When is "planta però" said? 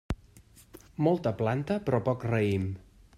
1.43-2.03